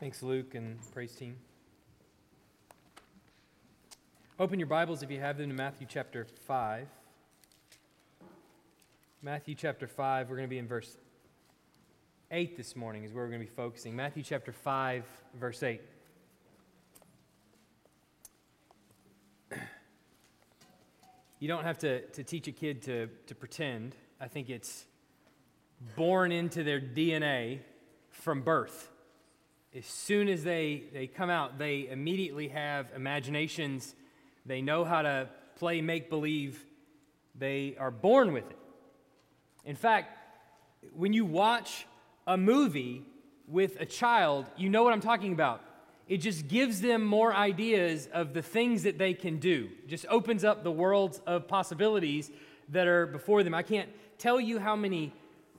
[0.00, 1.34] Thanks, Luke and praise team.
[4.38, 6.86] Open your Bibles if you have them to Matthew chapter 5.
[9.22, 10.96] Matthew chapter 5, we're going to be in verse
[12.30, 13.96] 8 this morning, is where we're going to be focusing.
[13.96, 15.80] Matthew chapter 5, verse 8.
[21.40, 23.96] You don't have to, to teach a kid to, to pretend.
[24.20, 24.84] I think it's
[25.96, 27.58] born into their DNA
[28.12, 28.92] from birth.
[29.78, 33.94] As soon as they, they come out, they immediately have imaginations.
[34.44, 36.66] They know how to play make believe.
[37.36, 38.58] They are born with it.
[39.64, 40.18] In fact,
[40.92, 41.86] when you watch
[42.26, 43.04] a movie
[43.46, 45.62] with a child, you know what I'm talking about.
[46.08, 49.68] It just gives them more ideas of the things that they can do.
[49.84, 52.32] It just opens up the worlds of possibilities
[52.70, 53.54] that are before them.
[53.54, 55.12] I can't tell you how many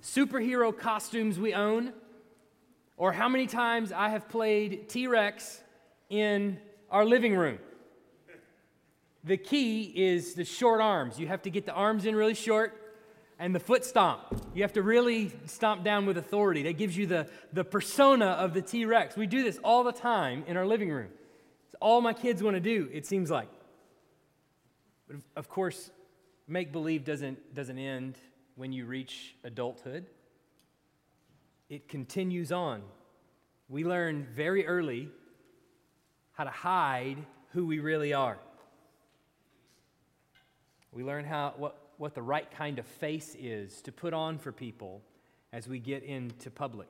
[0.04, 1.94] superhero costumes we own
[2.99, 5.62] or how many times I have played T Rex
[6.09, 6.59] in
[6.91, 7.57] our living room.
[9.24, 11.18] The key is the short arms.
[11.18, 12.76] You have to get the arms in really short
[13.40, 14.21] and the foot stomp.
[14.54, 16.63] You have to really stomp down with authority.
[16.63, 19.15] That gives you the, the persona of the T Rex.
[19.15, 21.09] We do this all the time in our living room.
[21.68, 23.49] It's all my kids want to do, it seems like.
[25.07, 25.90] But of course,
[26.49, 28.18] make believe doesn't, doesn't end
[28.55, 30.05] when you reach adulthood,
[31.70, 32.81] it continues on.
[33.67, 35.09] We learn very early
[36.34, 37.17] how to hide
[37.51, 38.37] who we really are.
[40.91, 44.51] We learn how, what, what the right kind of face is to put on for
[44.51, 45.01] people
[45.53, 46.87] as we get into public.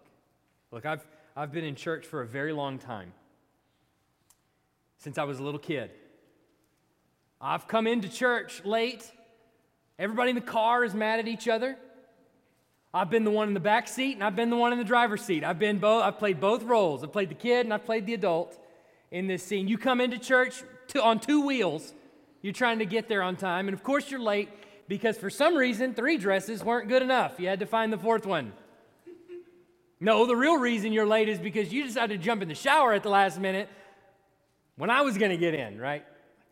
[0.72, 3.11] Look, I've, I've been in church for a very long time,
[4.97, 5.91] since I was a little kid.
[7.41, 9.09] I've come into church late.
[9.97, 11.77] Everybody in the car is mad at each other.
[12.94, 14.86] I've been the one in the back seat and I've been the one in the
[14.86, 15.44] driver's seat.
[15.44, 17.04] I've been both I've played both roles.
[17.04, 18.58] I've played the kid and I've played the adult
[19.12, 19.68] in this scene.
[19.68, 21.94] You come into church to, on two wheels.
[22.42, 24.50] You're trying to get there on time and of course you're late
[24.90, 27.40] because for some reason, three dresses weren't good enough.
[27.40, 28.52] You had to find the fourth one.
[30.00, 32.94] No, the real reason you're late is because you decided to jump in the shower
[32.94, 33.69] at the last minute
[34.78, 36.06] when I was going to get in, right?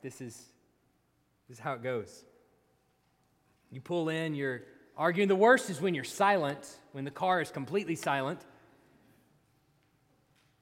[0.03, 0.35] This is,
[1.47, 2.25] this is how it goes.
[3.72, 4.63] You pull in, you're
[4.97, 5.30] arguing.
[5.30, 8.41] The worst is when you're silent, when the car is completely silent.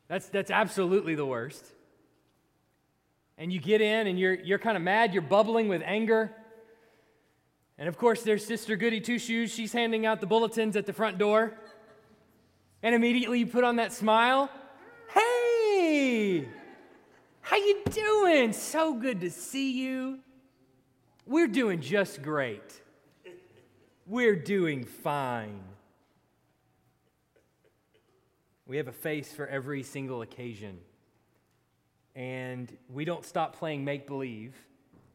[0.07, 1.65] That's, that's absolutely the worst.
[3.37, 6.31] And you get in and you're, you're kind of mad, you're bubbling with anger.
[7.77, 9.53] And of course, there's Sister Goody Two Shoes.
[9.53, 11.57] She's handing out the bulletins at the front door.
[12.83, 14.49] And immediately you put on that smile.
[15.13, 16.47] Hey,
[17.41, 18.53] how you doing?
[18.53, 20.19] So good to see you.
[21.25, 22.81] We're doing just great.
[24.07, 25.61] We're doing fine.
[28.67, 30.77] We have a face for every single occasion.
[32.15, 34.53] And we don't stop playing make believe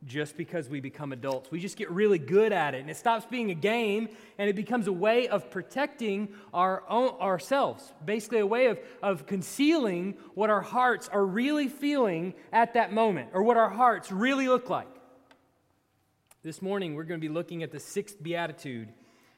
[0.05, 1.53] just because we become adults.
[1.53, 4.09] We just get really good at it, and it stops being a game
[4.39, 9.27] and it becomes a way of protecting our own, ourselves, basically, a way of, of
[9.27, 14.49] concealing what our hearts are really feeling at that moment or what our hearts really
[14.49, 15.00] look like.
[16.43, 18.89] This morning, we're going to be looking at the sixth beatitude,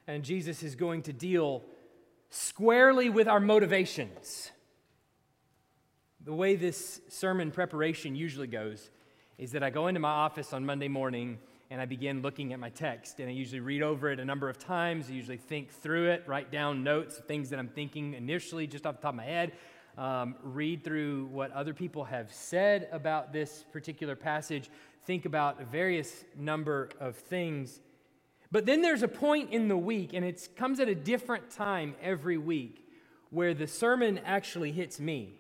[0.07, 1.65] and Jesus is going to deal
[2.31, 4.53] squarely with our motivations.
[6.25, 8.89] The way this sermon preparation usually goes
[9.37, 11.41] is that I go into my office on Monday morning
[11.73, 13.19] and I begin looking at my text.
[13.19, 15.07] And I usually read over it a number of times.
[15.11, 18.99] I usually think through it, write down notes, things that I'm thinking initially just off
[18.99, 19.53] the top of my head,
[19.99, 24.71] um, read through what other people have said about this particular passage,
[25.05, 27.81] think about a various number of things.
[28.51, 31.95] But then there's a point in the week, and it comes at a different time
[32.03, 32.87] every week,
[33.31, 35.35] where the sermon actually hits me,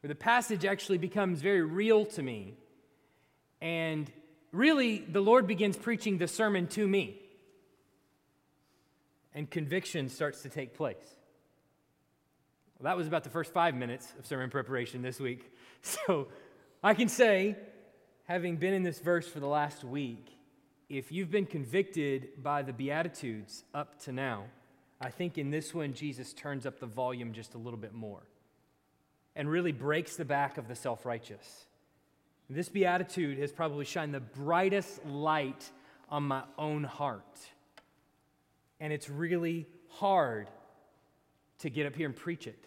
[0.00, 2.54] where the passage actually becomes very real to me.
[3.60, 4.10] And
[4.52, 7.20] really, the Lord begins preaching the sermon to me.
[9.34, 10.96] And conviction starts to take place.
[12.78, 15.52] Well, that was about the first five minutes of sermon preparation this week.
[15.82, 16.26] So
[16.82, 17.54] I can say,
[18.26, 20.36] having been in this verse for the last week,
[20.88, 24.44] if you've been convicted by the Beatitudes up to now,
[25.00, 28.22] I think in this one, Jesus turns up the volume just a little bit more
[29.34, 31.66] and really breaks the back of the self righteous.
[32.48, 35.68] This beatitude has probably shined the brightest light
[36.08, 37.40] on my own heart.
[38.78, 40.48] And it's really hard
[41.58, 42.66] to get up here and preach it.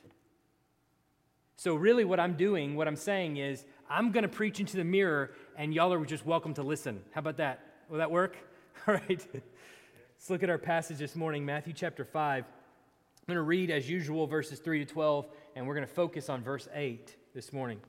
[1.55, 4.83] So, really, what I'm doing, what I'm saying is, I'm going to preach into the
[4.83, 7.01] mirror, and y'all are just welcome to listen.
[7.11, 7.59] How about that?
[7.89, 8.37] Will that work?
[8.87, 9.27] All right.
[9.33, 12.43] Let's look at our passage this morning, Matthew chapter 5.
[12.43, 16.29] I'm going to read, as usual, verses 3 to 12, and we're going to focus
[16.29, 17.79] on verse 8 this morning.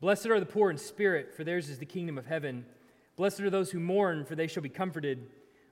[0.00, 2.64] Blessed are the poor in spirit, for theirs is the kingdom of heaven.
[3.16, 5.26] Blessed are those who mourn, for they shall be comforted.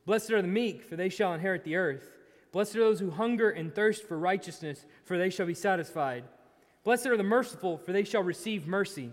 [0.07, 2.17] Blessed are the meek, for they shall inherit the earth.
[2.51, 6.25] Blessed are those who hunger and thirst for righteousness, for they shall be satisfied.
[6.83, 9.13] Blessed are the merciful, for they shall receive mercy.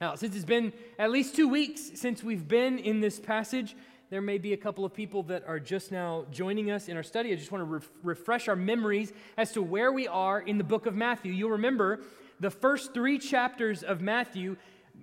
[0.00, 3.74] Now, since it's been at least two weeks since we've been in this passage,
[4.10, 7.02] there may be a couple of people that are just now joining us in our
[7.02, 7.32] study.
[7.32, 10.62] I just want to re- refresh our memories as to where we are in the
[10.62, 11.32] book of Matthew.
[11.32, 11.98] You'll remember
[12.38, 14.56] the first three chapters of Matthew,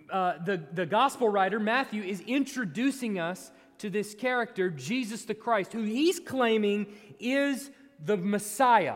[0.09, 5.73] uh, the, the gospel writer, Matthew, is introducing us to this character, Jesus the Christ,
[5.73, 6.87] who he's claiming
[7.19, 7.69] is
[8.05, 8.95] the Messiah,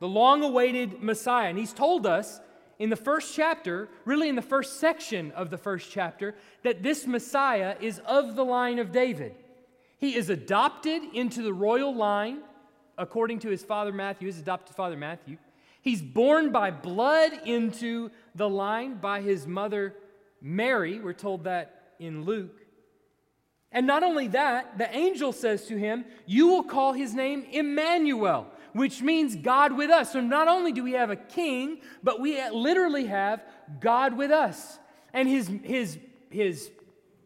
[0.00, 1.48] the long awaited Messiah.
[1.48, 2.40] And he's told us
[2.78, 7.06] in the first chapter, really in the first section of the first chapter, that this
[7.06, 9.34] Messiah is of the line of David.
[9.98, 12.38] He is adopted into the royal line,
[12.96, 15.38] according to his father Matthew, his adopted father Matthew.
[15.82, 19.94] He's born by blood into the line by his mother
[20.40, 21.00] Mary.
[21.00, 22.60] We're told that in Luke.
[23.70, 28.46] And not only that, the angel says to him, You will call his name Emmanuel,
[28.72, 30.12] which means God with us.
[30.12, 33.42] So not only do we have a king, but we literally have
[33.80, 34.78] God with us.
[35.12, 35.98] And his, his,
[36.30, 36.70] his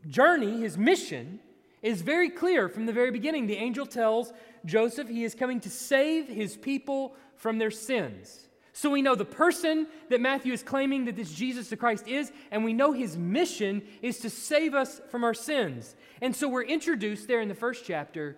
[0.06, 1.40] journey, his mission,
[1.82, 3.46] is very clear from the very beginning.
[3.46, 4.32] The angel tells
[4.64, 8.48] Joseph he is coming to save his people from their sins.
[8.72, 12.32] So we know the person that Matthew is claiming that this Jesus the Christ is,
[12.50, 15.94] and we know his mission is to save us from our sins.
[16.22, 18.36] And so we're introduced there in the first chapter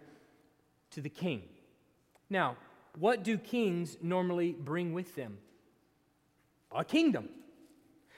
[0.91, 1.43] to the king.
[2.29, 2.57] Now,
[2.99, 5.39] what do kings normally bring with them?
[6.75, 7.29] A kingdom.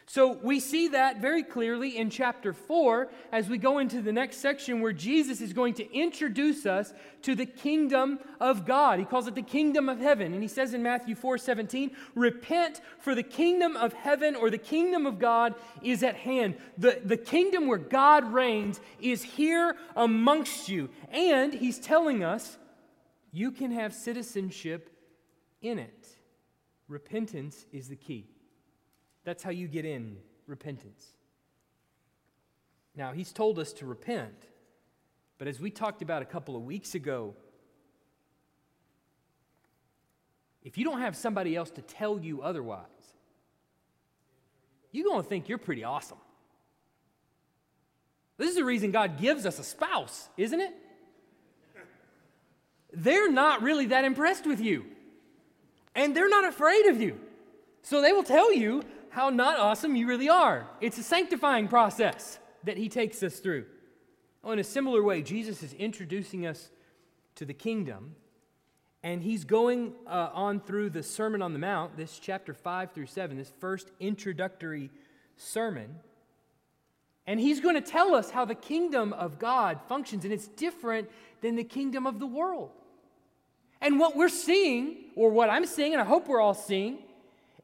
[0.08, 4.36] So we see that very clearly in chapter 4 as we go into the next
[4.36, 9.00] section where Jesus is going to introduce us to the kingdom of God.
[9.00, 10.32] He calls it the kingdom of heaven.
[10.32, 14.58] And he says in Matthew 4 17, Repent, for the kingdom of heaven or the
[14.58, 16.56] kingdom of God is at hand.
[16.78, 20.88] The, the kingdom where God reigns is here amongst you.
[21.10, 22.58] And he's telling us
[23.36, 24.88] you can have citizenship
[25.60, 26.08] in it.
[26.88, 28.30] Repentance is the key.
[29.24, 30.16] That's how you get in
[30.46, 31.04] repentance.
[32.94, 34.46] Now, he's told us to repent,
[35.36, 37.34] but as we talked about a couple of weeks ago,
[40.64, 42.86] if you don't have somebody else to tell you otherwise,
[44.92, 46.16] you're going to think you're pretty awesome.
[48.38, 50.74] This is the reason God gives us a spouse, isn't it?
[52.96, 54.86] They're not really that impressed with you,
[55.94, 57.20] and they're not afraid of you.
[57.82, 60.66] So they will tell you how not awesome you really are.
[60.80, 63.66] It's a sanctifying process that he takes us through.
[64.42, 66.70] Well, in a similar way, Jesus is introducing us
[67.34, 68.16] to the kingdom,
[69.02, 73.06] and he's going uh, on through the Sermon on the Mount, this chapter 5 through
[73.06, 74.90] 7, this first introductory
[75.36, 75.96] sermon.
[77.26, 81.10] And he's going to tell us how the kingdom of God functions, and it's different
[81.42, 82.70] than the kingdom of the world.
[83.80, 86.98] And what we're seeing, or what I'm seeing, and I hope we're all seeing,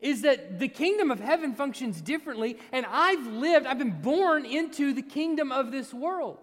[0.00, 4.92] is that the kingdom of heaven functions differently, and I've lived, I've been born into
[4.92, 6.38] the kingdom of this world.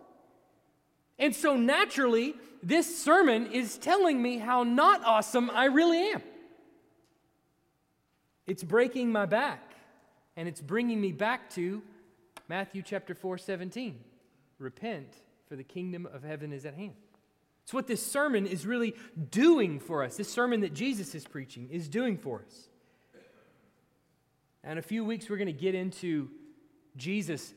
[1.20, 6.24] And so naturally, this sermon is telling me how not awesome I really am.
[8.48, 9.74] It's breaking my back,
[10.38, 11.84] and it's bringing me back to
[12.48, 14.00] Matthew chapter 4 17.
[14.58, 15.14] Repent,
[15.48, 16.96] for the kingdom of heaven is at hand.
[17.70, 18.96] It's what this sermon is really
[19.30, 20.18] doing for us.
[20.18, 22.68] This sermon that Jesus is preaching is doing for us.
[24.64, 26.32] And in a few weeks, we're going to get into
[26.98, 27.54] Jesus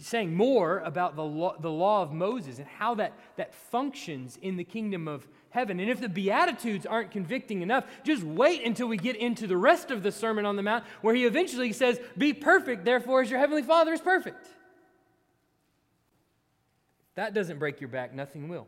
[0.00, 4.56] saying more about the law, the law of Moses and how that, that functions in
[4.56, 5.78] the kingdom of heaven.
[5.78, 9.92] And if the Beatitudes aren't convicting enough, just wait until we get into the rest
[9.92, 13.38] of the Sermon on the Mount, where he eventually says, Be perfect, therefore, as your
[13.38, 14.44] heavenly Father is perfect.
[17.14, 18.66] that doesn't break your back, nothing will.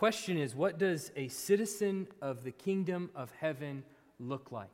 [0.00, 3.82] Question is what does a citizen of the kingdom of heaven
[4.18, 4.70] look like?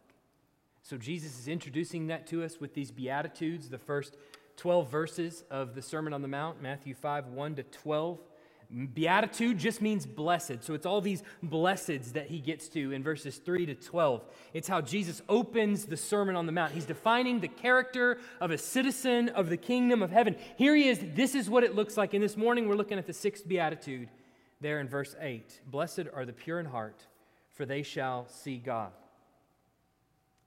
[0.84, 4.16] So Jesus is introducing that to us with these Beatitudes, the first
[4.56, 8.20] 12 verses of the Sermon on the Mount, Matthew 5 1 to 12.
[8.94, 10.62] Beatitude just means blessed.
[10.62, 14.24] So it's all these blesseds that he gets to in verses 3 to 12.
[14.54, 16.70] It's how Jesus opens the Sermon on the Mount.
[16.70, 20.36] He's defining the character of a citizen of the kingdom of heaven.
[20.56, 21.00] Here he is.
[21.16, 22.14] This is what it looks like.
[22.14, 24.08] And this morning we're looking at the sixth Beatitude
[24.66, 25.60] there in verse 8.
[25.70, 27.00] Blessed are the pure in heart,
[27.52, 28.90] for they shall see God.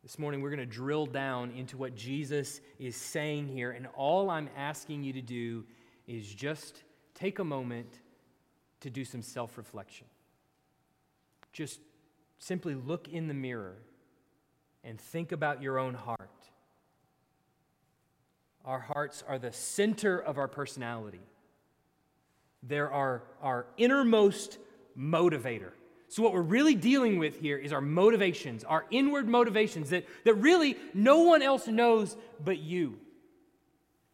[0.03, 3.71] This morning we're going to drill down into what Jesus is saying here.
[3.71, 5.63] And all I'm asking you to do
[6.05, 6.83] is just
[7.15, 7.87] take a moment
[8.81, 10.07] to do some self reflection.
[11.53, 11.79] Just
[12.39, 13.77] simply look in the mirror
[14.83, 16.49] and think about your own heart.
[18.65, 21.21] Our hearts are the center of our personality,
[22.63, 24.57] they're our, our innermost
[24.97, 25.71] motivator.
[26.07, 30.33] So, what we're really dealing with here is our motivations, our inward motivations that, that
[30.35, 32.97] really no one else knows but you.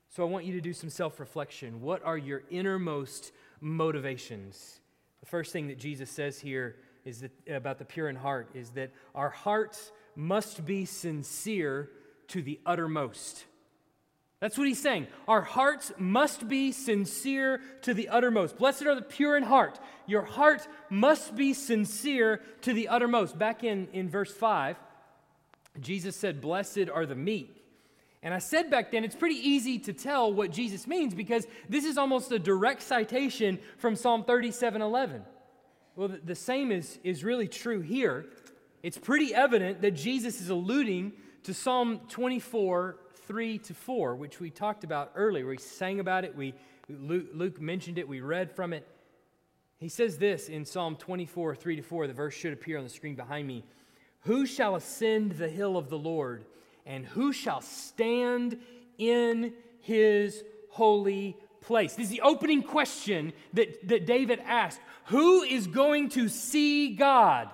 [0.10, 1.82] So, I want you to do some self reflection.
[1.82, 4.80] What are your innermost motivations.
[5.22, 8.72] The first thing that Jesus says here is that about the pure in heart is
[8.72, 11.90] that our hearts must be sincere
[12.28, 13.46] to the uttermost.
[14.40, 15.08] That's what he's saying.
[15.28, 18.58] Our hearts must be sincere to the uttermost.
[18.58, 19.80] Blessed are the pure in heart.
[20.08, 23.38] Your heart must be sincere to the uttermost.
[23.40, 24.76] Back in, in verse 5,
[25.80, 27.64] Jesus said, Blessed are the meek.
[28.22, 31.86] And I said back then, it's pretty easy to tell what Jesus means because this
[31.86, 35.24] is almost a direct citation from Psalm 37 11.
[35.96, 38.26] Well, the same is, is really true here.
[38.84, 41.14] It's pretty evident that Jesus is alluding
[41.44, 45.48] to Psalm 24 3 to 4, which we talked about earlier.
[45.48, 46.54] We sang about it, we,
[46.90, 48.88] Luke, Luke mentioned it, we read from it.
[49.78, 52.08] He says this in Psalm 24 3 to 4.
[52.08, 53.64] The verse should appear on the screen behind me.
[54.22, 56.46] Who shall ascend the hill of the Lord?
[56.86, 58.60] and who shall stand
[58.98, 61.96] in his holy place?
[61.96, 64.80] This is the opening question that, that David asked.
[65.06, 67.50] Who is going to see God?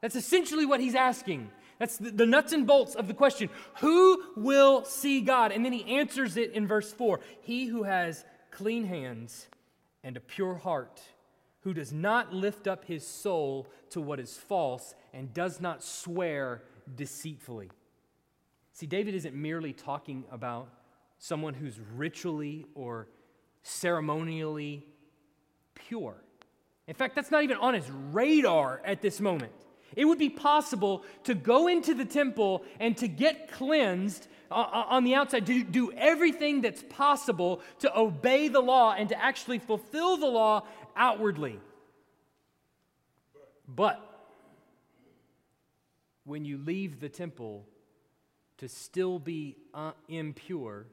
[0.00, 1.50] That's essentially what he's asking.
[1.78, 3.50] That's the, the, nuts and bolts of the question.
[3.80, 5.52] Who will see God?
[5.52, 9.48] And then he answers it in verse 4 He who has clean hands
[10.02, 11.02] and a pure heart,
[11.60, 16.62] who does not lift up his soul to what is false and does not swear
[16.94, 17.70] deceitfully.
[18.72, 20.68] See, David isn't merely talking about
[21.18, 23.08] someone who's ritually or
[23.62, 24.86] ceremonially
[25.74, 26.22] pure.
[26.86, 29.52] In fact, that's not even on his radar at this moment.
[29.94, 35.14] It would be possible to go into the temple and to get cleansed on the
[35.14, 40.26] outside, to do everything that's possible to obey the law and to actually fulfill the
[40.26, 40.64] law
[40.94, 41.58] outwardly.
[43.68, 44.00] But
[46.24, 47.66] when you leave the temple,
[48.58, 50.86] to still be uh, impure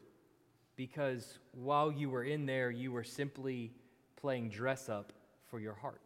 [0.75, 3.71] because while you were in there, you were simply
[4.15, 5.13] playing dress up
[5.49, 6.01] for your heart.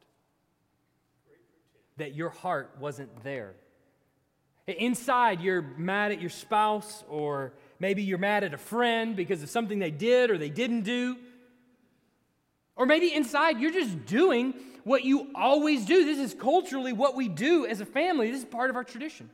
[1.97, 3.55] That your heart wasn't there.
[4.67, 9.49] Inside, you're mad at your spouse, or maybe you're mad at a friend because of
[9.49, 11.17] something they did or they didn't do.
[12.75, 16.05] Or maybe inside, you're just doing what you always do.
[16.05, 19.29] This is culturally what we do as a family, this is part of our tradition.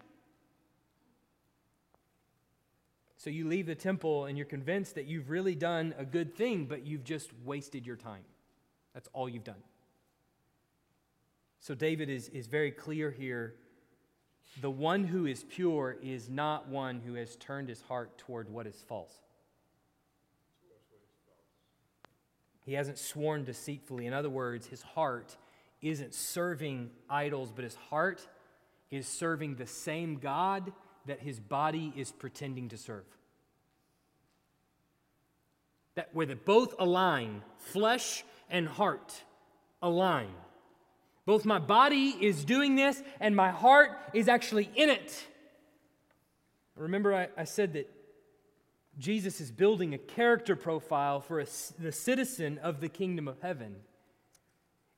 [3.17, 6.65] So you leave the temple and you're convinced that you've really done a good thing,
[6.65, 8.23] but you've just wasted your time.
[8.93, 9.63] That's all you've done.
[11.63, 13.55] So David is, is very clear here.
[14.59, 18.67] The one who is pure is not one who has turned his heart toward what
[18.67, 19.13] is false.
[22.65, 24.05] He hasn't sworn deceitfully.
[24.05, 25.37] In other words, his heart
[25.81, 28.27] isn't serving idols, but his heart
[28.91, 30.73] is serving the same God
[31.05, 33.05] that his body is pretending to serve.
[35.95, 39.13] That where they both align, flesh and heart
[39.81, 40.27] align.
[41.25, 45.25] Both my body is doing this and my heart is actually in it.
[46.75, 47.89] Remember, I, I said that
[48.97, 51.45] Jesus is building a character profile for a,
[51.79, 53.75] the citizen of the kingdom of heaven.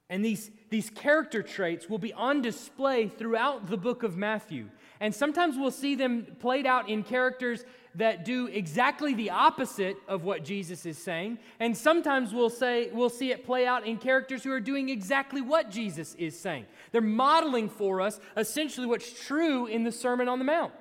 [0.10, 4.70] And these, these character traits will be on display throughout the book of Matthew.
[5.00, 7.64] And sometimes we'll see them played out in characters
[7.98, 11.40] that do exactly the opposite of what Jesus is saying.
[11.60, 15.42] And sometimes we'll say we'll see it play out in characters who are doing exactly
[15.42, 16.66] what Jesus is saying.
[16.92, 20.74] They're modeling for us essentially what's true in the Sermon on the Mount.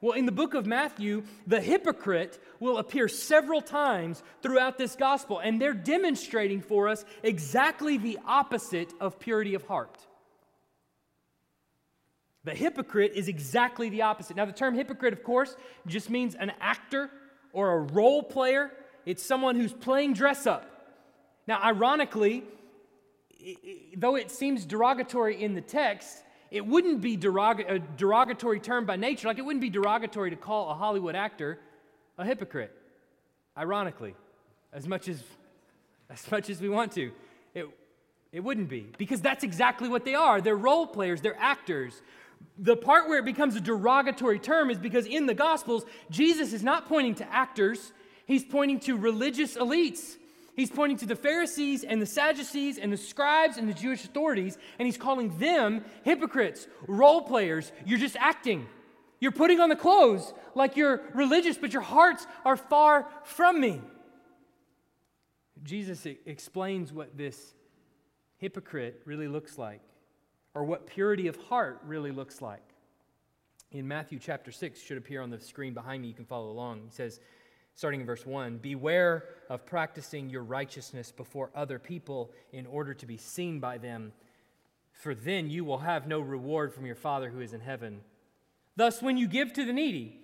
[0.00, 5.40] Well, in the book of Matthew, the hypocrite will appear several times throughout this gospel,
[5.40, 9.98] and they're demonstrating for us exactly the opposite of purity of heart.
[12.48, 14.34] The hypocrite is exactly the opposite.
[14.34, 15.54] Now, the term hypocrite, of course,
[15.86, 17.10] just means an actor
[17.52, 18.70] or a role player.
[19.04, 20.64] It's someone who's playing dress up.
[21.46, 22.44] Now, ironically,
[23.94, 28.96] though it seems derogatory in the text, it wouldn't be derog- a derogatory term by
[28.96, 29.28] nature.
[29.28, 31.58] Like it wouldn't be derogatory to call a Hollywood actor
[32.16, 32.74] a hypocrite,
[33.58, 34.14] ironically,
[34.72, 35.22] as much as,
[36.08, 37.12] as much as we want to.
[37.54, 37.66] It,
[38.32, 40.40] it wouldn't be, because that's exactly what they are.
[40.40, 42.00] They're role players, they're actors.
[42.58, 46.62] The part where it becomes a derogatory term is because in the Gospels, Jesus is
[46.62, 47.92] not pointing to actors,
[48.26, 50.16] he's pointing to religious elites.
[50.56, 54.58] He's pointing to the Pharisees and the Sadducees and the scribes and the Jewish authorities,
[54.80, 57.70] and he's calling them hypocrites, role players.
[57.86, 58.66] You're just acting.
[59.20, 63.80] You're putting on the clothes like you're religious, but your hearts are far from me.
[65.62, 67.54] Jesus explains what this
[68.38, 69.80] hypocrite really looks like,
[70.54, 72.62] or what purity of heart really looks like.
[73.70, 76.82] In Matthew chapter 6, should appear on the screen behind me, you can follow along.
[76.84, 77.20] He says,
[77.74, 83.06] starting in verse 1 Beware of practicing your righteousness before other people in order to
[83.06, 84.12] be seen by them,
[84.92, 88.00] for then you will have no reward from your Father who is in heaven.
[88.74, 90.18] Thus, when you give to the needy,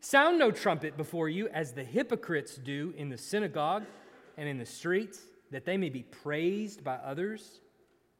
[0.00, 3.84] sound no trumpet before you, as the hypocrites do in the synagogue
[4.36, 5.20] and in the streets,
[5.50, 7.60] that they may be praised by others.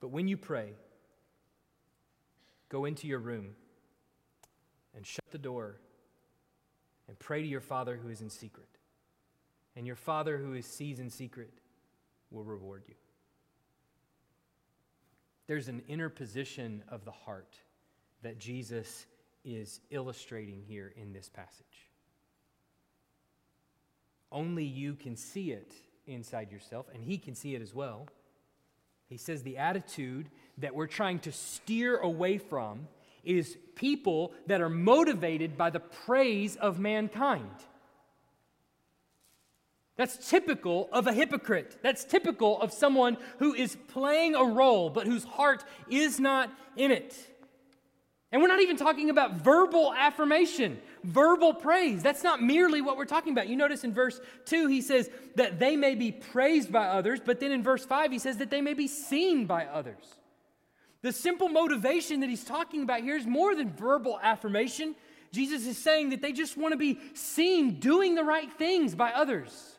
[0.00, 0.72] But when you pray,
[2.68, 3.54] go into your room
[4.96, 5.76] and shut the door
[7.06, 8.68] and pray to your Father who is in secret.
[9.76, 11.52] And your Father who is sees in secret
[12.30, 12.94] will reward you.
[15.46, 17.56] There's an inner position of the heart
[18.22, 19.06] that Jesus
[19.44, 21.90] is illustrating here in this passage.
[24.30, 25.72] Only you can see it
[26.06, 28.06] inside yourself, and He can see it as well.
[29.10, 32.86] He says the attitude that we're trying to steer away from
[33.24, 37.50] is people that are motivated by the praise of mankind.
[39.96, 41.76] That's typical of a hypocrite.
[41.82, 46.92] That's typical of someone who is playing a role but whose heart is not in
[46.92, 47.14] it.
[48.32, 52.00] And we're not even talking about verbal affirmation, verbal praise.
[52.00, 53.48] That's not merely what we're talking about.
[53.48, 57.40] You notice in verse 2, he says that they may be praised by others, but
[57.40, 60.04] then in verse 5, he says that they may be seen by others.
[61.02, 64.94] The simple motivation that he's talking about here is more than verbal affirmation.
[65.32, 69.10] Jesus is saying that they just want to be seen doing the right things by
[69.10, 69.76] others.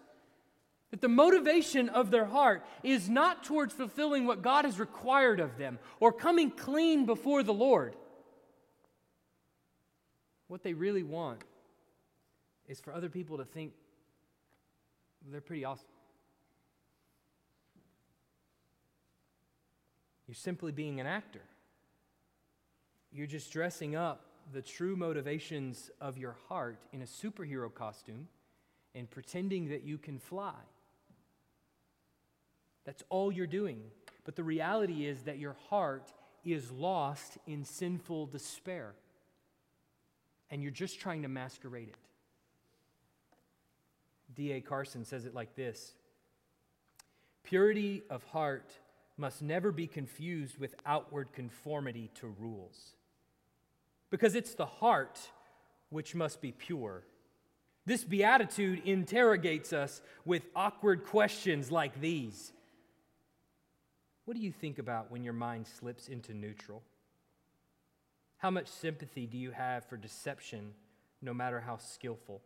[0.89, 5.57] That the motivation of their heart is not towards fulfilling what God has required of
[5.57, 7.95] them or coming clean before the Lord.
[10.51, 11.39] What they really want
[12.67, 13.71] is for other people to think
[15.31, 15.87] they're pretty awesome.
[20.27, 21.39] You're simply being an actor.
[23.13, 28.27] You're just dressing up the true motivations of your heart in a superhero costume
[28.93, 30.59] and pretending that you can fly.
[32.83, 33.79] That's all you're doing.
[34.25, 36.11] But the reality is that your heart
[36.43, 38.95] is lost in sinful despair.
[40.51, 41.95] And you're just trying to masquerade it.
[44.35, 44.61] D.A.
[44.61, 45.93] Carson says it like this
[47.43, 48.71] Purity of heart
[49.17, 52.95] must never be confused with outward conformity to rules.
[54.09, 55.19] Because it's the heart
[55.89, 57.03] which must be pure.
[57.85, 62.51] This beatitude interrogates us with awkward questions like these
[64.25, 66.83] What do you think about when your mind slips into neutral?
[68.41, 70.73] How much sympathy do you have for deception,
[71.21, 72.41] no matter how skillful?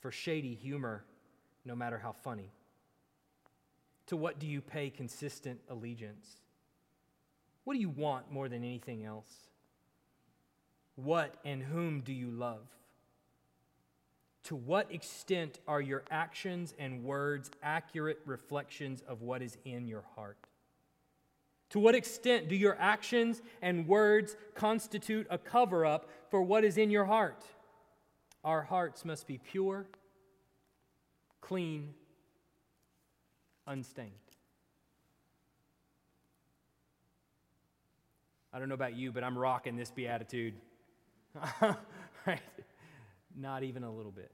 [0.00, 1.04] For shady humor,
[1.66, 2.50] no matter how funny?
[4.06, 6.40] To what do you pay consistent allegiance?
[7.64, 9.30] What do you want more than anything else?
[10.96, 12.66] What and whom do you love?
[14.44, 20.04] To what extent are your actions and words accurate reflections of what is in your
[20.16, 20.38] heart?
[21.70, 26.76] To what extent do your actions and words constitute a cover up for what is
[26.76, 27.44] in your heart?
[28.42, 29.86] Our hearts must be pure,
[31.40, 31.94] clean,
[33.66, 34.10] unstained.
[38.52, 40.54] I don't know about you, but I'm rocking this beatitude.
[42.26, 42.40] right?
[43.36, 44.32] Not even a little bit.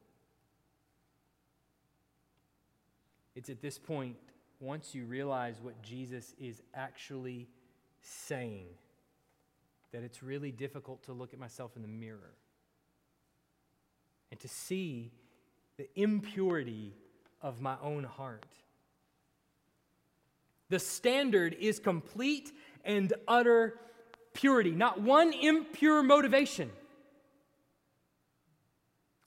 [3.34, 4.16] It's at this point
[4.60, 7.48] once you realize what Jesus is actually
[8.00, 8.66] saying,
[9.92, 12.34] that it's really difficult to look at myself in the mirror
[14.30, 15.12] and to see
[15.76, 16.94] the impurity
[17.42, 18.46] of my own heart.
[20.68, 22.52] The standard is complete
[22.84, 23.78] and utter
[24.32, 26.70] purity, not one impure motivation.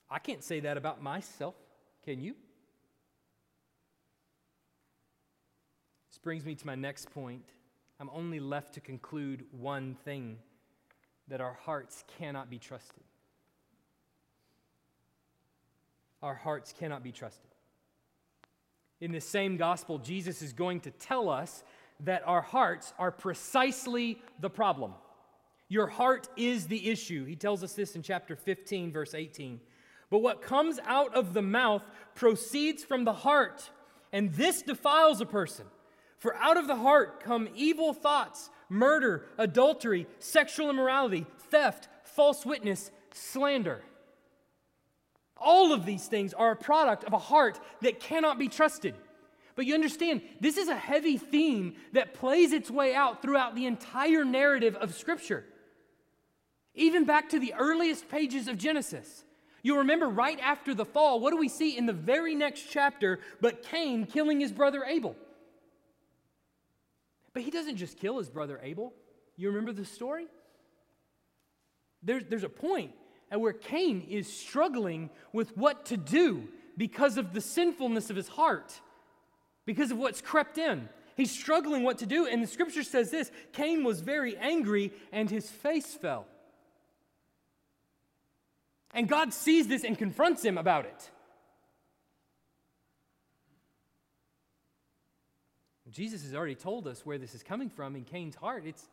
[0.10, 1.56] I can't say that about myself,
[2.04, 2.36] can you?
[6.19, 7.45] This brings me to my next point.
[7.97, 10.38] I'm only left to conclude one thing
[11.29, 13.03] that our hearts cannot be trusted.
[16.21, 17.47] Our hearts cannot be trusted.
[18.99, 21.63] In the same gospel, Jesus is going to tell us
[22.01, 24.95] that our hearts are precisely the problem.
[25.69, 27.23] Your heart is the issue.
[27.23, 29.62] He tells us this in chapter 15, verse 18.
[30.10, 33.69] But what comes out of the mouth proceeds from the heart,
[34.12, 35.65] and this defiles a person.
[36.19, 42.91] For out of the heart come evil thoughts, murder, adultery, sexual immorality, theft, false witness,
[43.13, 43.82] slander.
[45.38, 48.93] All of these things are a product of a heart that cannot be trusted.
[49.55, 53.65] But you understand, this is a heavy theme that plays its way out throughout the
[53.65, 55.45] entire narrative of Scripture.
[56.75, 59.23] Even back to the earliest pages of Genesis.
[59.63, 63.19] You'll remember right after the fall, what do we see in the very next chapter
[63.41, 65.15] but Cain killing his brother Abel?
[67.34, 68.94] But he doesn't just kill his brother Abel.
[69.36, 70.28] You remember the story?
[72.04, 72.92] There's, there's a point
[73.32, 78.28] at where Cain is struggling with what to do because of the sinfulness of his
[78.28, 78.80] heart,
[79.65, 80.89] because of what's crept in.
[81.15, 85.30] He's struggling what to do, and the scripture says this Cain was very angry, and
[85.30, 86.26] his face fell.
[88.94, 91.12] And God sees this and confronts him about it.
[95.91, 98.63] Jesus has already told us where this is coming from in Cain's heart.
[98.65, 98.88] It's,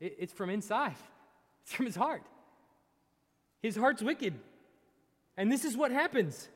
[0.00, 0.96] it, it's from inside,
[1.62, 2.22] it's from his heart.
[3.62, 4.34] His heart's wicked.
[5.36, 6.48] And this is what happens.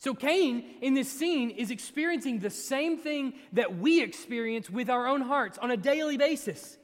[0.00, 5.08] So, Cain in this scene is experiencing the same thing that we experience with our
[5.08, 6.78] own hearts on a daily basis.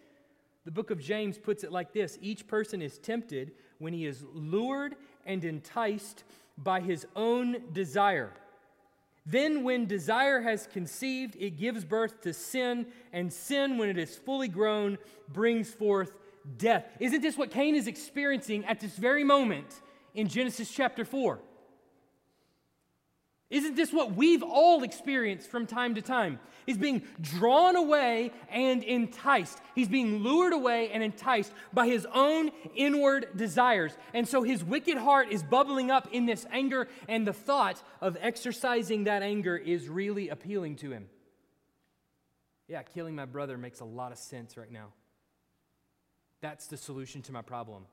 [0.65, 4.25] The book of James puts it like this Each person is tempted when he is
[4.33, 6.25] lured and enticed
[6.59, 8.33] by his own desire.
[9.27, 14.17] Then, when desire has conceived, it gives birth to sin, and sin, when it is
[14.17, 14.99] fully grown,
[15.33, 16.17] brings forth
[16.59, 16.87] death.
[17.01, 19.81] Isn't this what Cain is experiencing at this very moment
[20.15, 21.41] in Genesis chapter 4?
[23.51, 26.41] Isn't this what we've all experienced from time to time?
[26.67, 29.61] He's being drawn away and enticed.
[29.75, 33.97] He's being lured away and enticed by his own inward desires.
[34.15, 38.17] And so his wicked heart is bubbling up in this anger, and the thought of
[38.21, 41.09] exercising that anger is really appealing to him.
[42.67, 44.89] Yeah, killing my brother makes a lot of sense right now.
[46.41, 47.85] That's the solution to my problem.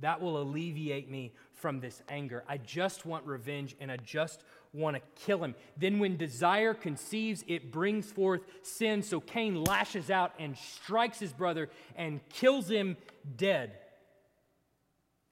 [0.00, 2.42] That will alleviate me from this anger.
[2.48, 5.54] I just want revenge and I just want to kill him.
[5.76, 9.02] Then, when desire conceives, it brings forth sin.
[9.02, 12.96] So Cain lashes out and strikes his brother and kills him
[13.36, 13.72] dead.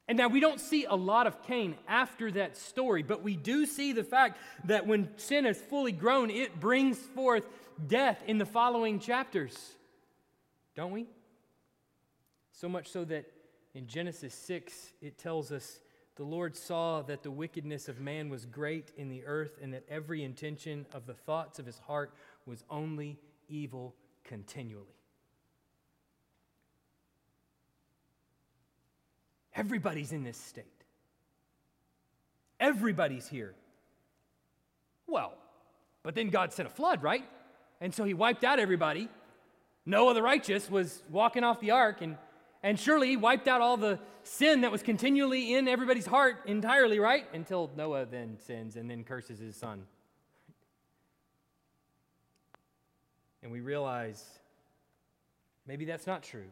[0.09, 3.65] And now we don't see a lot of Cain after that story, but we do
[3.65, 7.47] see the fact that when sin is fully grown, it brings forth
[7.87, 9.57] death in the following chapters.
[10.75, 11.07] Don't we?
[12.53, 13.25] So much so that
[13.73, 15.79] in Genesis 6, it tells us
[16.21, 19.85] the Lord saw that the wickedness of man was great in the earth, and that
[19.89, 22.13] every intention of the thoughts of his heart
[22.45, 24.85] was only evil continually.
[29.55, 30.67] Everybody's in this state.
[32.61, 33.55] Everybody's here.
[35.07, 35.33] Well,
[36.03, 37.25] but then God sent a flood, right?
[37.81, 39.09] And so he wiped out everybody.
[39.87, 42.19] Noah the righteous was walking off the ark and
[42.63, 46.99] and surely he wiped out all the sin that was continually in everybody's heart entirely,
[46.99, 47.27] right?
[47.33, 49.85] Until Noah then sins and then curses his son.
[53.43, 54.23] And we realize
[55.67, 56.51] maybe that's not true.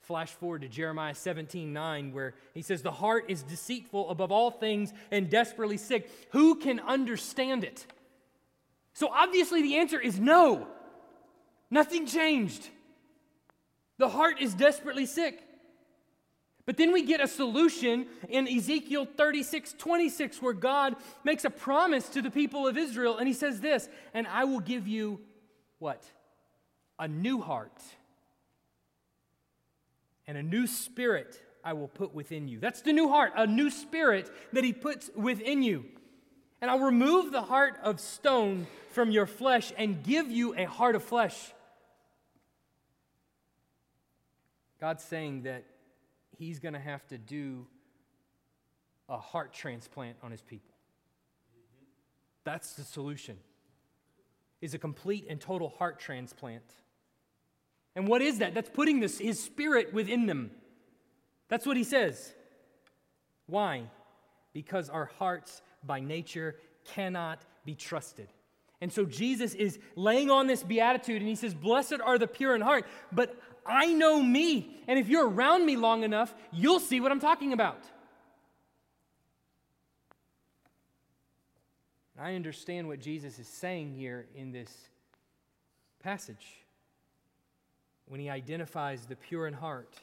[0.00, 4.50] Flash forward to Jeremiah 17 9, where he says, The heart is deceitful above all
[4.50, 6.08] things and desperately sick.
[6.30, 7.84] Who can understand it?
[8.94, 10.68] So obviously the answer is no.
[11.70, 12.70] Nothing changed.
[13.98, 15.42] The heart is desperately sick.
[16.66, 22.08] But then we get a solution in Ezekiel 36 26, where God makes a promise
[22.10, 25.20] to the people of Israel, and he says this, and I will give you
[25.78, 26.02] what?
[26.98, 27.80] A new heart
[30.26, 32.58] and a new spirit I will put within you.
[32.58, 35.84] That's the new heart, a new spirit that he puts within you.
[36.60, 40.96] And I'll remove the heart of stone from your flesh and give you a heart
[40.96, 41.52] of flesh.
[44.80, 45.64] God's saying that
[46.38, 47.66] He's going to have to do
[49.08, 50.74] a heart transplant on His people.
[52.44, 53.36] That's the solution.
[54.60, 56.62] Is a complete and total heart transplant.
[57.96, 58.54] And what is that?
[58.54, 60.50] That's putting this, his spirit within them.
[61.48, 62.34] That's what he says.
[63.46, 63.84] Why?
[64.52, 68.28] Because our hearts by nature cannot be trusted.
[68.80, 72.54] And so Jesus is laying on this beatitude and he says, Blessed are the pure
[72.54, 73.34] in heart, but
[73.68, 74.80] I know me.
[74.88, 77.84] And if you're around me long enough, you'll see what I'm talking about.
[82.18, 84.70] I understand what Jesus is saying here in this
[86.02, 86.64] passage
[88.06, 89.94] when he identifies the pure in heart.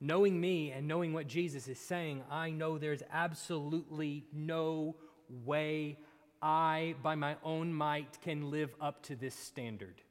[0.00, 4.96] Knowing me and knowing what Jesus is saying, I know there's absolutely no
[5.44, 5.96] way
[6.42, 10.02] I, by my own might, can live up to this standard.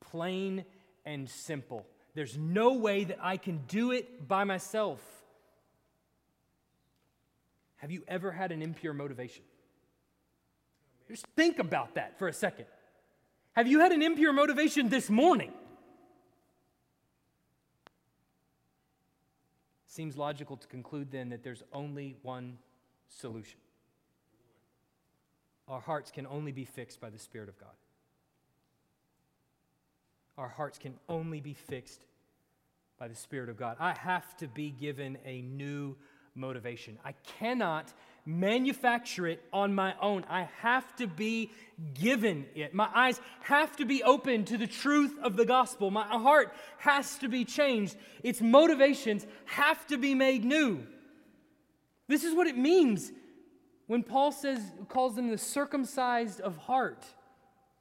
[0.00, 0.64] Plain
[1.06, 1.86] and simple.
[2.14, 5.00] There's no way that I can do it by myself.
[7.76, 9.44] Have you ever had an impure motivation?
[11.08, 12.66] Just think about that for a second.
[13.52, 15.52] Have you had an impure motivation this morning?
[19.86, 22.58] Seems logical to conclude then that there's only one
[23.08, 23.58] solution.
[25.68, 27.70] Our hearts can only be fixed by the Spirit of God.
[30.38, 32.04] Our hearts can only be fixed
[32.98, 33.76] by the Spirit of God.
[33.80, 35.96] I have to be given a new
[36.34, 36.98] motivation.
[37.04, 37.92] I cannot
[38.26, 40.24] manufacture it on my own.
[40.28, 41.50] I have to be
[41.94, 42.74] given it.
[42.74, 45.90] My eyes have to be open to the truth of the gospel.
[45.90, 47.96] My heart has to be changed.
[48.22, 50.86] Its motivations have to be made new.
[52.08, 53.12] This is what it means
[53.86, 57.04] when Paul says calls them the circumcised of heart.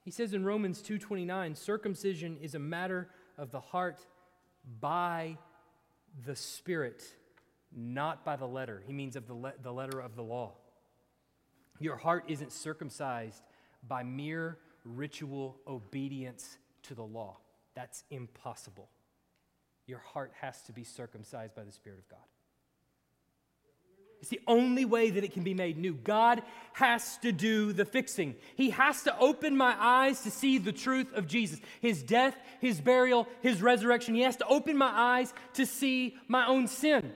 [0.05, 4.05] He says in Romans 2:29, circumcision is a matter of the heart
[4.79, 5.37] by
[6.25, 7.03] the spirit
[7.75, 8.81] not by the letter.
[8.85, 10.53] He means of the, le- the letter of the law.
[11.79, 13.43] Your heart isn't circumcised
[13.85, 17.37] by mere ritual obedience to the law.
[17.73, 18.89] That's impossible.
[19.87, 22.19] Your heart has to be circumcised by the Spirit of God.
[24.25, 25.93] It's the only way that it can be made new.
[25.93, 26.41] God
[26.73, 28.33] has to do the fixing.
[28.55, 32.81] He has to open my eyes to see the truth of Jesus His death, His
[32.81, 34.15] burial, His resurrection.
[34.15, 37.13] He has to open my eyes to see my own sin.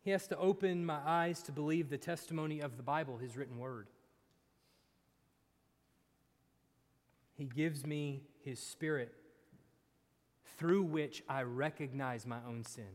[0.00, 3.58] He has to open my eyes to believe the testimony of the Bible, His written
[3.58, 3.88] word.
[7.34, 9.12] He gives me His Spirit
[10.56, 12.88] through which I recognize my own sin,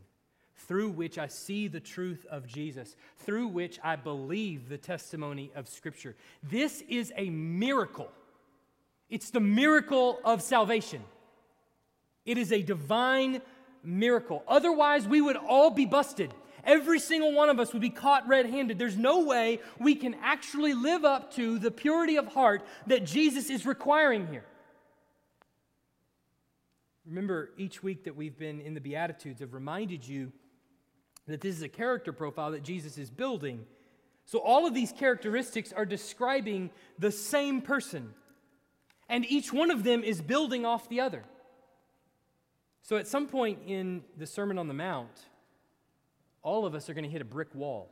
[0.66, 5.68] through which I see the truth of Jesus, through which I believe the testimony of
[5.68, 6.16] Scripture.
[6.42, 8.10] This is a miracle.
[9.08, 11.02] It's the miracle of salvation.
[12.24, 13.42] It is a divine
[13.82, 14.44] miracle.
[14.46, 16.32] Otherwise, we would all be busted.
[16.62, 18.78] Every single one of us would be caught red handed.
[18.78, 23.50] There's no way we can actually live up to the purity of heart that Jesus
[23.50, 24.44] is requiring here.
[27.06, 30.30] Remember, each week that we've been in the Beatitudes, I've reminded you
[31.26, 33.64] that this is a character profile that Jesus is building.
[34.24, 38.14] So, all of these characteristics are describing the same person,
[39.08, 41.24] and each one of them is building off the other.
[42.82, 45.26] So, at some point in the Sermon on the Mount,
[46.42, 47.90] all of us are going to hit a brick wall.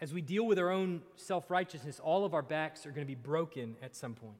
[0.00, 3.10] As we deal with our own self righteousness, all of our backs are going to
[3.10, 4.36] be broken at some point.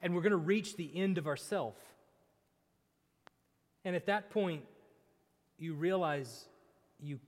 [0.00, 1.74] And we're going to reach the end of ourself.
[3.88, 4.64] And at that point,
[5.58, 6.44] you realize
[7.00, 7.18] you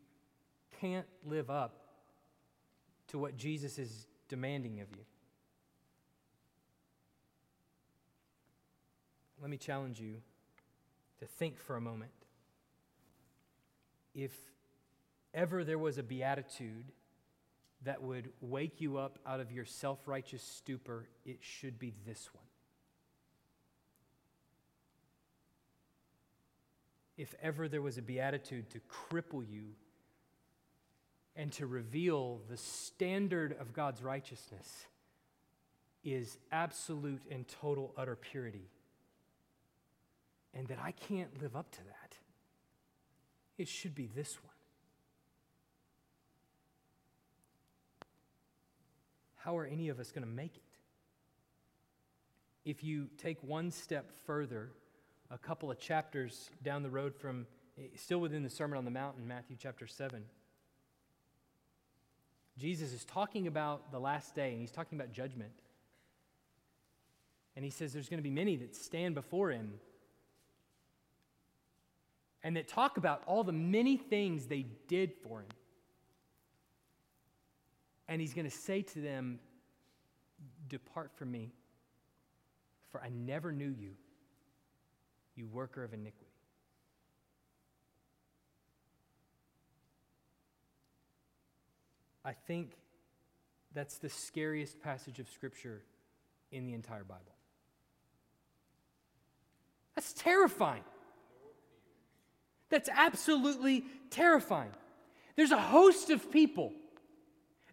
[0.79, 1.87] can't live up
[3.09, 5.03] to what Jesus is demanding of you.
[9.41, 10.17] Let me challenge you
[11.21, 12.11] to think for a moment.
[14.15, 14.37] If
[15.33, 16.93] ever there was a beatitude
[17.85, 22.29] that would wake you up out of your self righteous stupor, it should be this
[22.35, 22.50] one.
[27.21, 29.75] If ever there was a beatitude to cripple you
[31.37, 34.87] and to reveal the standard of God's righteousness,
[36.03, 38.71] is absolute and total utter purity
[40.55, 42.17] and that I can't live up to that.
[43.59, 44.55] It should be this one.
[49.37, 50.63] How are any of us going to make it?
[52.65, 54.71] If you take one step further,
[55.31, 57.47] a couple of chapters down the road from
[57.79, 60.25] eh, still within the Sermon on the Mount in Matthew chapter 7.
[62.59, 65.53] Jesus is talking about the last day, and he's talking about judgment.
[67.57, 69.75] And he says there's going to be many that stand before him
[72.43, 75.49] and that talk about all the many things they did for him.
[78.09, 79.39] And he's going to say to them,
[80.69, 81.53] Depart from me,
[82.91, 83.91] for I never knew you,
[85.41, 86.27] you worker of iniquity.
[92.25, 92.73] I think
[93.75, 95.81] that's the scariest passage of Scripture
[96.53, 97.35] in the entire Bible.
[99.95, 100.85] That's terrifying.
[102.69, 104.71] That's absolutely terrifying.
[105.37, 106.73] There's a host of people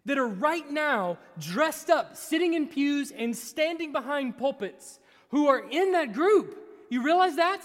[0.06, 5.60] that are right now dressed up, sitting in pews and standing behind pulpits who are
[5.70, 6.56] in that group.
[6.88, 7.62] You realize that?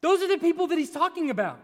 [0.00, 1.60] Those are the people that he's talking about.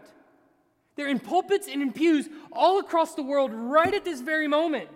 [0.95, 4.89] They're in pulpits and in pews all across the world right at this very moment.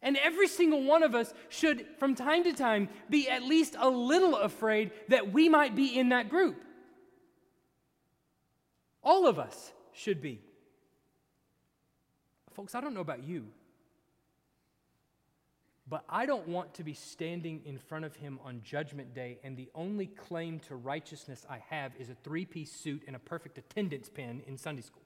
[0.00, 3.88] And every single one of us should, from time to time, be at least a
[3.88, 6.62] little afraid that we might be in that group.
[9.02, 10.40] All of us should be.
[12.52, 13.46] Folks, I don't know about you,
[15.88, 19.56] but I don't want to be standing in front of him on Judgment Day, and
[19.56, 23.58] the only claim to righteousness I have is a three piece suit and a perfect
[23.58, 25.02] attendance pin in Sunday school.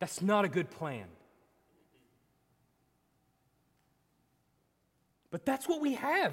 [0.00, 1.06] That's not a good plan.
[5.30, 6.32] But that's what we have.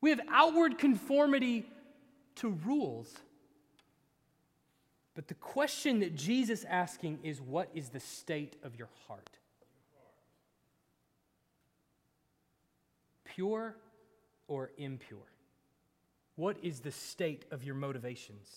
[0.00, 1.66] We have outward conformity
[2.36, 3.12] to rules.
[5.18, 9.28] But the question that Jesus is asking is what is the state of your heart?
[13.24, 13.74] Pure
[14.46, 15.18] or impure?
[16.36, 18.48] What is the state of your motivations?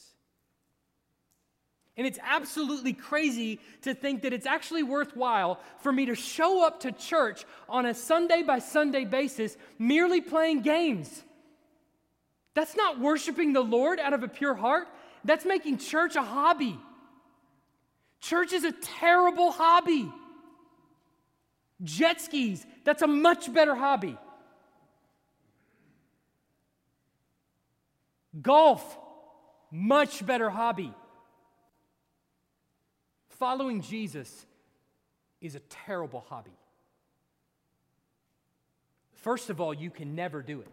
[1.97, 6.82] And it's absolutely crazy to think that it's actually worthwhile for me to show up
[6.82, 11.24] to church on a Sunday by Sunday basis merely playing games.
[12.54, 14.88] That's not worshiping the Lord out of a pure heart.
[15.23, 16.79] That's making church a hobby.
[18.19, 20.12] Church is a terrible hobby.
[21.84, 24.17] Jet skis, that's a much better hobby.
[28.41, 28.97] Golf,
[29.71, 30.93] much better hobby.
[33.29, 34.45] Following Jesus
[35.41, 36.51] is a terrible hobby.
[39.13, 40.67] First of all, you can never do it.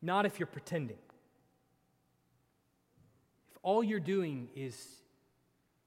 [0.00, 0.98] Not if you're pretending.
[3.62, 4.76] All you're doing is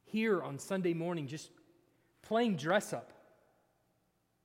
[0.06, 1.50] here on Sunday morning just
[2.22, 3.12] playing dress up,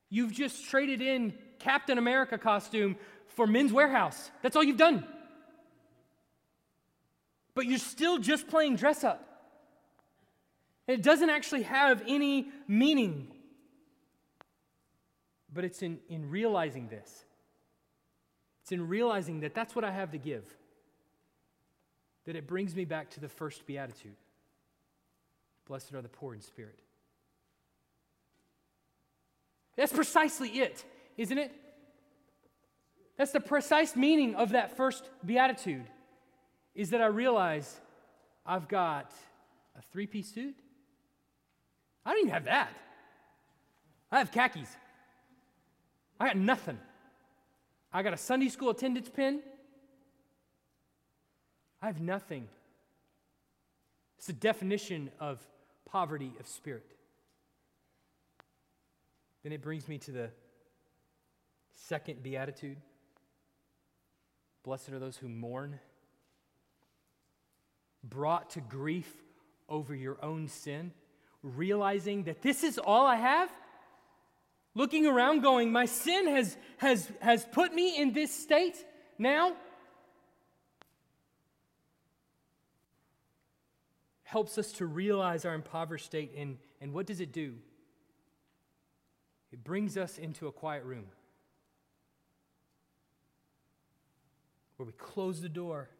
[0.08, 2.96] you've just traded in Captain America costume
[3.28, 4.30] for Men's Wearhouse.
[4.42, 5.04] That's all you've done.
[7.54, 9.22] But you're still just playing dress up.
[10.86, 13.28] And It doesn't actually have any meaning.
[15.52, 17.24] But it's in, in realizing this
[18.62, 20.42] it's in realizing that that's what I have to give
[22.26, 24.16] that it brings me back to the first beatitude
[25.66, 26.78] Blessed are the poor in spirit.
[29.76, 30.84] That's precisely it,
[31.16, 31.52] isn't it?
[33.16, 35.86] That's the precise meaning of that first beatitude
[36.74, 37.80] is that I realize
[38.44, 39.10] I've got
[39.76, 40.54] a three piece suit.
[42.04, 42.70] I don't even have that.
[44.12, 44.68] I have khakis.
[46.20, 46.78] I got nothing.
[47.92, 49.40] I got a Sunday school attendance pin.
[51.86, 52.48] I have nothing.
[54.18, 55.38] It's the definition of
[55.88, 56.96] poverty of spirit.
[59.44, 60.30] Then it brings me to the
[61.86, 62.78] second beatitude.
[64.64, 65.78] Blessed are those who mourn,
[68.02, 69.14] brought to grief
[69.68, 70.90] over your own sin,
[71.44, 73.48] realizing that this is all I have
[74.74, 78.84] looking around going, My sin has, has, has put me in this state
[79.18, 79.54] now.
[84.26, 87.54] Helps us to realize our impoverished state, and, and what does it do?
[89.52, 91.04] It brings us into a quiet room
[94.76, 95.90] where we close the door.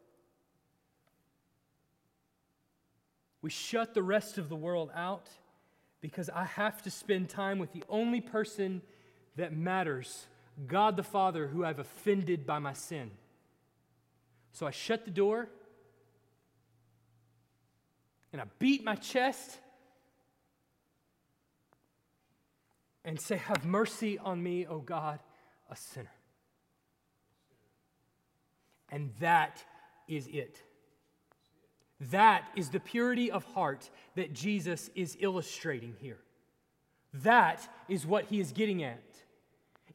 [3.41, 5.29] We shut the rest of the world out
[6.01, 8.81] because I have to spend time with the only person
[9.37, 10.27] that matters
[10.67, 13.11] God the Father, who I've offended by my sin.
[14.51, 15.47] So I shut the door
[18.37, 19.57] and I beat my chest
[23.03, 25.17] and say, Have mercy on me, O God,
[25.71, 26.11] a sinner.
[28.91, 29.63] And that
[30.07, 30.61] is it.
[32.11, 36.19] That is the purity of heart that Jesus is illustrating here.
[37.15, 39.01] That is what he is getting at.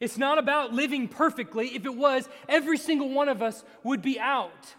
[0.01, 1.67] It's not about living perfectly.
[1.75, 4.75] If it was, every single one of us would be out.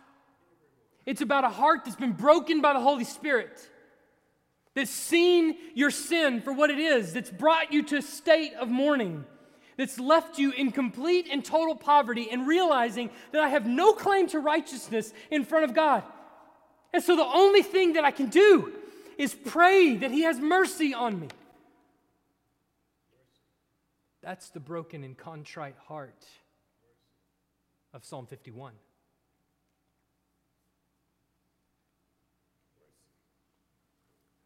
[1.07, 3.71] It's about a heart that's been broken by the Holy Spirit,
[4.75, 8.69] that's seen your sin for what it is, that's brought you to a state of
[8.69, 9.25] mourning,
[9.77, 14.29] that's left you in complete and total poverty, and realizing that I have no claim
[14.29, 16.03] to righteousness in front of God.
[16.93, 18.73] And so the only thing that I can do
[19.19, 21.29] is pray that He has mercy on me.
[24.23, 26.25] That's the broken and contrite heart
[27.93, 28.73] of Psalm 51.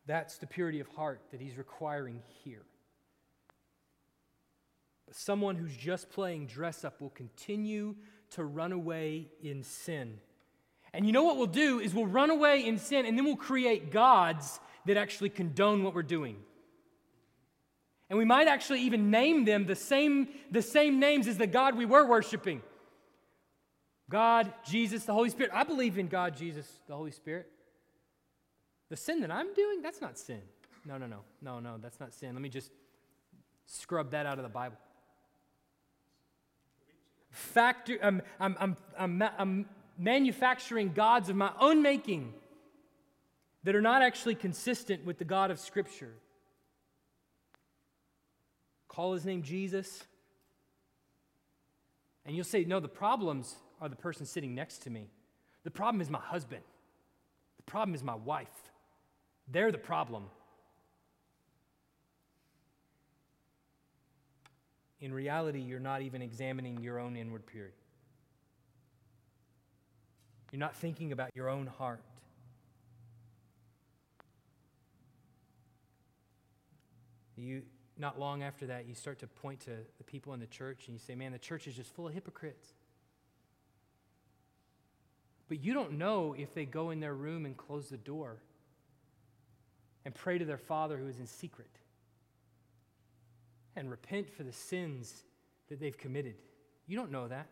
[0.09, 2.64] That's the purity of heart that he's requiring here.
[5.06, 7.94] But someone who's just playing dress up will continue
[8.30, 10.18] to run away in sin.
[10.94, 13.36] And you know what we'll do is we'll run away in sin and then we'll
[13.36, 16.36] create gods that actually condone what we're doing.
[18.09, 21.76] And we might actually even name them the same, the same names as the God
[21.76, 22.62] we were worshiping
[24.09, 25.52] God, Jesus, the Holy Spirit.
[25.54, 27.46] I believe in God, Jesus, the Holy Spirit.
[28.89, 30.41] The sin that I'm doing, that's not sin.
[30.84, 31.20] No, no, no.
[31.43, 32.32] No, no, that's not sin.
[32.34, 32.70] Let me just
[33.66, 34.76] scrub that out of the Bible.
[37.30, 39.66] Factor, um, I'm, I'm, I'm, I'm, I'm
[39.99, 42.32] manufacturing gods of my own making
[43.64, 46.14] that are not actually consistent with the God of Scripture.
[48.86, 50.05] Call his name Jesus.
[52.24, 55.09] And you'll say, No, the problems are the person sitting next to me.
[55.64, 56.62] The problem is my husband.
[57.59, 58.67] The problem is my wife.
[59.51, 60.24] They're the problem.
[65.01, 67.74] In reality, you're not even examining your own inward purity.
[70.51, 72.03] You're not thinking about your own heart.
[77.36, 77.62] You,
[77.96, 80.94] not long after that, you start to point to the people in the church and
[80.94, 82.72] you say, man, the church is just full of hypocrites.
[85.49, 88.38] But you don't know if they go in their room and close the door
[90.09, 91.68] and pray to their Father who is in secret
[93.76, 95.22] and repent for the sins
[95.68, 96.36] that they've committed.
[96.86, 97.46] You don't know that.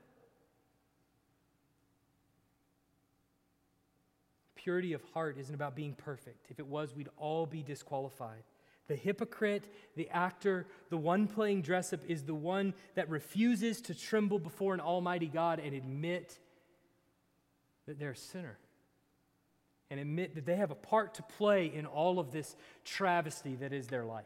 [4.55, 6.47] Purity of heart isn't about being perfect.
[6.49, 8.45] If it was, we'd all be disqualified.
[8.89, 13.95] The hypocrite, the actor, the one playing dress up is the one that refuses to
[13.95, 16.39] tremble before an almighty God and admit
[17.87, 18.57] that they're a sinner.
[19.91, 23.73] And admit that they have a part to play in all of this travesty that
[23.73, 24.25] is their life.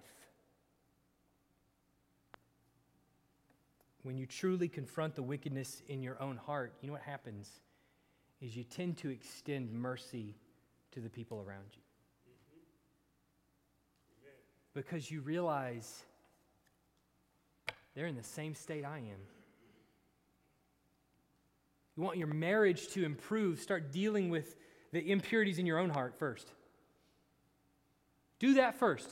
[4.02, 7.50] When you truly confront the wickedness in your own heart, you know what happens?
[8.40, 10.34] Is you tend to extend mercy
[10.92, 11.82] to the people around you
[14.74, 16.04] because you realize
[17.94, 19.20] they're in the same state I am.
[21.96, 24.56] You want your marriage to improve, start dealing with
[24.92, 26.50] the impurities in your own heart first.
[28.38, 29.08] Do that first.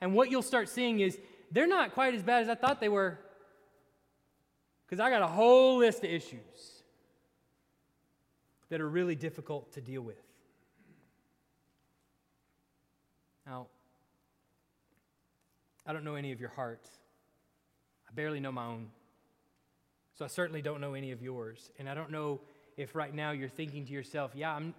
[0.00, 1.18] And what you'll start seeing is
[1.50, 3.18] they're not quite as bad as I thought they were.
[4.86, 6.82] Because I got a whole list of issues
[8.68, 10.20] that are really difficult to deal with.
[13.46, 13.66] Now,
[15.86, 16.88] I don't know any of your hearts.
[18.08, 18.88] I barely know my own.
[20.14, 21.70] So I certainly don't know any of yours.
[21.78, 22.40] And I don't know
[22.76, 24.74] if right now you're thinking to yourself, yeah, I'm,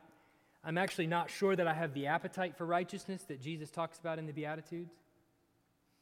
[0.64, 4.20] I'm actually not sure that I have the appetite for righteousness that Jesus talks about
[4.20, 4.93] in the Beatitudes.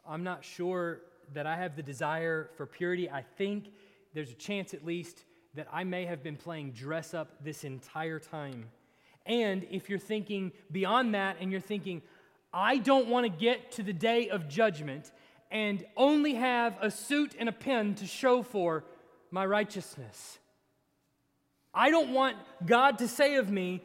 [0.08, 1.02] I'm not sure
[1.34, 3.10] that I have the desire for purity.
[3.10, 3.72] I think
[4.14, 5.24] there's a chance, at least,
[5.56, 8.66] that I may have been playing dress up this entire time.
[9.26, 12.02] And if you're thinking beyond that and you're thinking,
[12.54, 15.12] I don't want to get to the day of judgment
[15.50, 18.84] and only have a suit and a pen to show for
[19.32, 20.40] my righteousness.
[21.74, 23.84] I don't want God to say of me,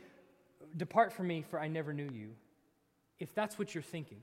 [0.76, 2.30] Depart from me, for I never knew you.
[3.18, 4.18] If that's what you're thinking,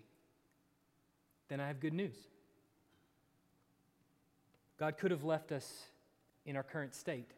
[1.50, 2.16] then I have good news.
[4.78, 5.86] God could have left us
[6.46, 7.32] in our current state.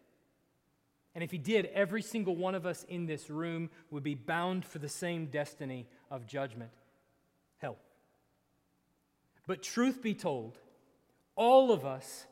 [1.15, 4.65] And if He did, every single one of us in this room would be bound
[4.65, 6.71] for the same destiny of judgment
[7.57, 7.77] hell.
[9.47, 10.57] But truth be told,
[11.35, 12.25] all of us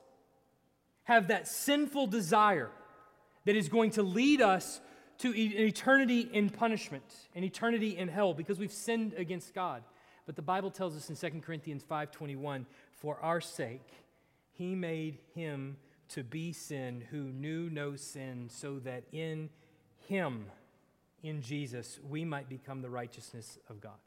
[1.04, 2.70] have that sinful desire
[3.46, 4.82] that is going to lead us
[5.20, 7.04] to an eternity in punishment,
[7.36, 9.84] an eternity in hell, because we've sinned against God.
[10.26, 13.88] But the Bible tells us in 2 Corinthians 5:21, for our sake
[14.52, 15.78] He made him
[16.10, 19.50] to be sin who knew no sin, so that in
[20.08, 20.46] him,
[21.24, 23.98] in Jesus, we might become the righteousness of God.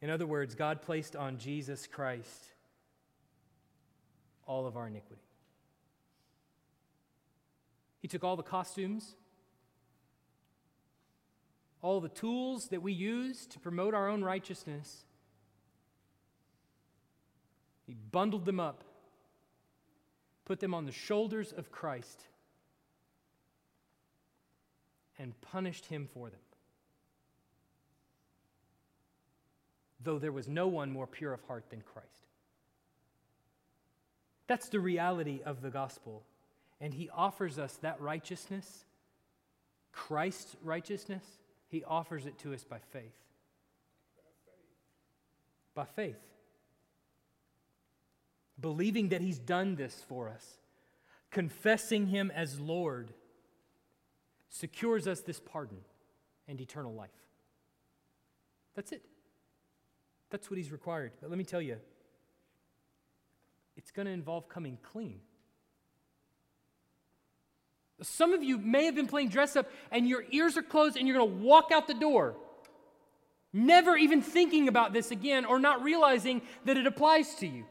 [0.00, 2.52] In other words, God placed on Jesus Christ
[4.46, 5.22] all of our iniquity.
[8.00, 9.14] He took all the costumes,
[11.82, 15.04] all the tools that we use to promote our own righteousness.
[17.86, 18.84] He bundled them up,
[20.44, 22.24] put them on the shoulders of Christ,
[25.18, 26.40] and punished him for them.
[30.02, 32.08] Though there was no one more pure of heart than Christ.
[34.46, 36.24] That's the reality of the gospel.
[36.80, 38.84] And he offers us that righteousness,
[39.92, 41.24] Christ's righteousness,
[41.68, 43.14] he offers it to us by faith.
[45.74, 46.16] By faith.
[48.58, 50.58] Believing that he's done this for us,
[51.30, 53.12] confessing him as Lord,
[54.48, 55.78] secures us this pardon
[56.48, 57.10] and eternal life.
[58.74, 59.02] That's it.
[60.30, 61.12] That's what he's required.
[61.20, 61.76] But let me tell you,
[63.76, 65.20] it's going to involve coming clean.
[68.02, 71.06] Some of you may have been playing dress up and your ears are closed and
[71.06, 72.34] you're going to walk out the door,
[73.52, 77.64] never even thinking about this again or not realizing that it applies to you.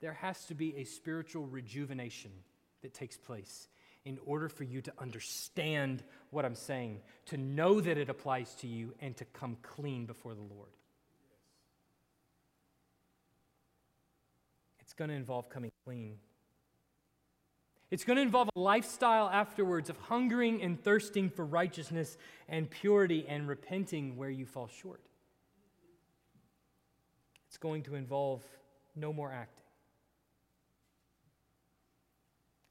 [0.00, 2.30] There has to be a spiritual rejuvenation
[2.82, 3.68] that takes place
[4.06, 8.66] in order for you to understand what I'm saying, to know that it applies to
[8.66, 10.70] you, and to come clean before the Lord.
[14.80, 16.16] It's going to involve coming clean.
[17.90, 22.16] It's going to involve a lifestyle afterwards of hungering and thirsting for righteousness
[22.48, 25.00] and purity and repenting where you fall short.
[27.48, 28.44] It's going to involve
[28.94, 29.64] no more acting.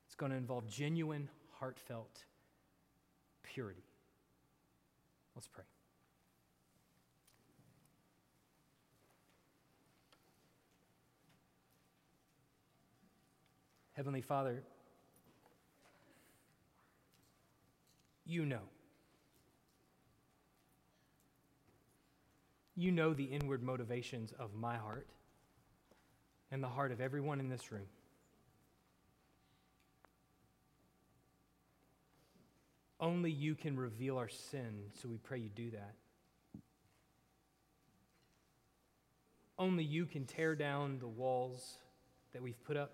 [0.05, 1.27] It's going to involve genuine,
[1.59, 2.23] heartfelt
[3.43, 3.83] purity.
[5.35, 5.65] Let's pray.
[13.93, 14.63] Heavenly Father,
[18.29, 18.61] you know.
[22.75, 25.07] You know the inward motivations of my heart
[26.51, 27.87] and the heart of everyone in this room.
[33.01, 35.95] Only you can reveal our sin, so we pray you do that.
[39.57, 41.77] Only you can tear down the walls
[42.33, 42.91] that we've put up,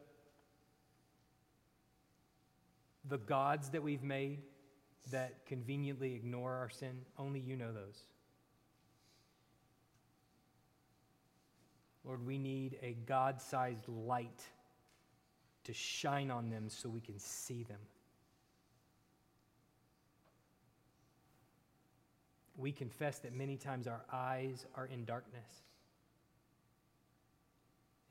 [3.08, 4.40] the gods that we've made
[5.12, 8.04] that conveniently ignore our sin, only you know those.
[12.04, 14.44] Lord, we need a God sized light
[15.64, 17.80] to shine on them so we can see them.
[22.58, 25.50] We confess that many times our eyes are in darkness.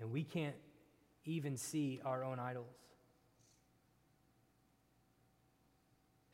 [0.00, 0.56] And we can't
[1.24, 2.66] even see our own idols.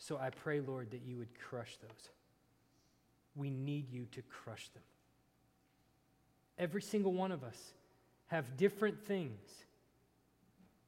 [0.00, 2.08] So I pray, Lord, that you would crush those.
[3.36, 4.82] We need you to crush them.
[6.58, 7.74] Every single one of us
[8.28, 9.38] have different things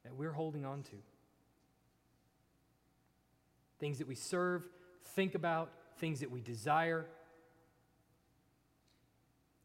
[0.03, 0.97] that we're holding on to.
[3.79, 4.67] Things that we serve,
[5.05, 7.05] think about, things that we desire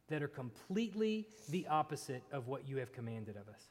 [0.10, 3.62] that are completely the opposite of what you have commanded of us.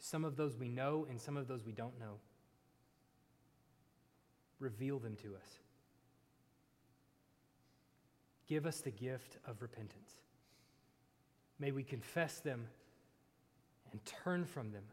[0.00, 2.18] Some of those we know, and some of those we don't know
[4.62, 5.58] reveal them to us.
[8.48, 10.12] Give us the gift of repentance.
[11.58, 12.66] May we confess them
[13.90, 14.84] and turn from them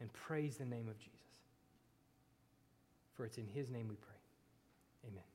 [0.00, 1.18] and praise the name of Jesus.
[3.14, 4.16] For it's in his name we pray.
[5.08, 5.29] Amen.